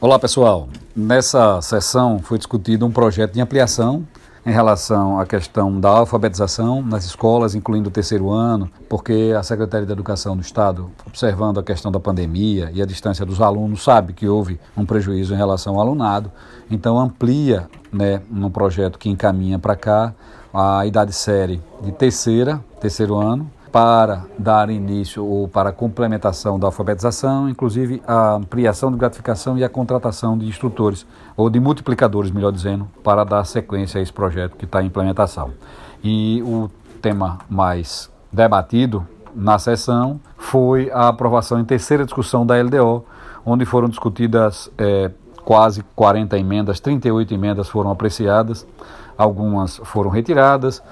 [0.00, 4.04] Olá pessoal, nessa sessão foi discutido um projeto de ampliação
[4.44, 9.86] em relação à questão da alfabetização nas escolas, incluindo o terceiro ano, porque a Secretaria
[9.86, 14.12] de Educação do Estado, observando a questão da pandemia e a distância dos alunos, sabe
[14.12, 16.32] que houve um prejuízo em relação ao alunado,
[16.68, 20.12] então amplia, né, num projeto que encaminha para cá
[20.52, 27.48] a idade série de terceira, terceiro ano, para dar início ou para complementação da alfabetização,
[27.48, 32.86] inclusive a ampliação de gratificação e a contratação de instrutores, ou de multiplicadores, melhor dizendo,
[33.02, 35.52] para dar sequência a esse projeto que está em implementação.
[36.04, 43.06] E o tema mais debatido na sessão foi a aprovação em terceira discussão da LDO,
[43.44, 45.10] onde foram discutidas é,
[45.44, 48.66] quase 40 emendas, 38 emendas foram apreciadas,
[49.16, 50.82] algumas foram retiradas,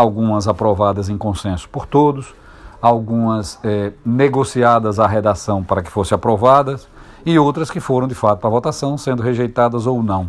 [0.00, 2.34] algumas aprovadas em consenso por todos,
[2.80, 6.88] algumas é, negociadas à redação para que fossem aprovadas
[7.24, 10.28] e outras que foram de fato para votação, sendo rejeitadas ou não.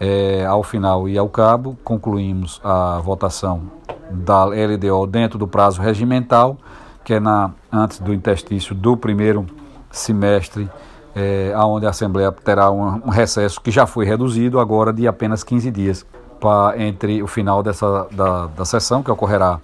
[0.00, 3.62] É, ao final e ao cabo, concluímos a votação
[4.08, 6.56] da LDO dentro do prazo regimental,
[7.04, 9.44] que é na, antes do interstício do primeiro
[9.90, 10.70] semestre,
[11.16, 15.42] é, onde a Assembleia terá um, um recesso que já foi reduzido agora de apenas
[15.42, 16.06] 15 dias
[16.38, 19.60] pra, entre o final dessa, da, da sessão, que ocorrerá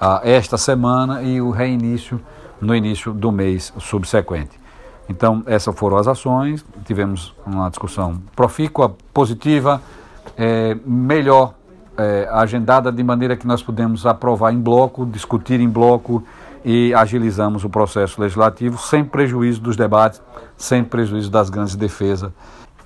[0.00, 2.20] a, esta semana, e o reinício
[2.60, 4.58] no início do mês subsequente.
[5.08, 9.80] Então, essas foram as ações, tivemos uma discussão profícua, positiva,
[10.36, 11.54] é, melhor
[11.96, 16.24] é, agendada de maneira que nós pudemos aprovar em bloco, discutir em bloco
[16.64, 20.20] e agilizamos o processo legislativo sem prejuízo dos debates,
[20.56, 22.32] sem prejuízo das grandes defesas,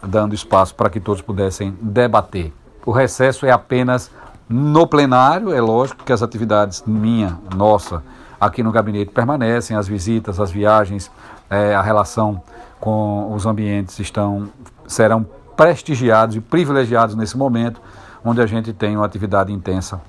[0.02, 2.52] dando espaço para que todos pudessem debater.
[2.84, 4.10] O recesso é apenas
[4.48, 8.02] no plenário, é lógico que as atividades minha, nossa,
[8.40, 11.10] aqui no gabinete permanecem, as visitas, as viagens,
[11.48, 12.42] é, a relação
[12.80, 14.48] com os ambientes estão
[14.86, 17.80] serão prestigiados e privilegiados nesse momento,
[18.24, 20.00] onde a gente tem uma atividade intensa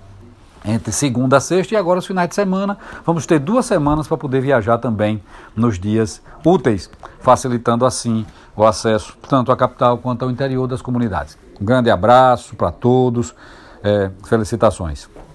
[0.64, 2.77] entre segunda a sexta e agora os finais de semana.
[3.05, 5.21] Vamos ter duas semanas para poder viajar também
[5.55, 6.89] nos dias úteis,
[7.20, 11.37] facilitando assim o acesso tanto à capital quanto ao interior das comunidades.
[11.61, 13.36] Um grande abraço para todos,
[13.83, 15.08] é, felicitações.